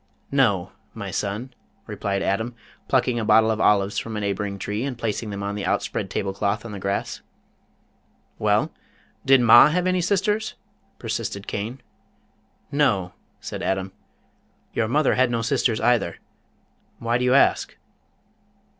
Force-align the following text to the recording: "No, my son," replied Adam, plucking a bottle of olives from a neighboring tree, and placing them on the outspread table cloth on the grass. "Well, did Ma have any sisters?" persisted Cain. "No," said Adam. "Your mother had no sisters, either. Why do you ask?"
"No, 0.31 0.71
my 0.95 1.11
son," 1.11 1.53
replied 1.85 2.23
Adam, 2.23 2.55
plucking 2.87 3.19
a 3.19 3.23
bottle 3.23 3.51
of 3.51 3.61
olives 3.61 3.99
from 3.99 4.17
a 4.17 4.19
neighboring 4.19 4.57
tree, 4.57 4.83
and 4.83 4.97
placing 4.97 5.29
them 5.29 5.43
on 5.43 5.53
the 5.53 5.63
outspread 5.63 6.09
table 6.09 6.33
cloth 6.33 6.65
on 6.65 6.71
the 6.71 6.79
grass. 6.79 7.21
"Well, 8.39 8.71
did 9.25 9.41
Ma 9.41 9.67
have 9.69 9.85
any 9.85 10.01
sisters?" 10.01 10.55
persisted 10.97 11.45
Cain. 11.45 11.81
"No," 12.71 13.13
said 13.39 13.61
Adam. 13.61 13.91
"Your 14.73 14.87
mother 14.87 15.13
had 15.13 15.29
no 15.29 15.43
sisters, 15.43 15.79
either. 15.79 16.17
Why 16.97 17.19
do 17.19 17.23
you 17.23 17.35
ask?" 17.35 17.75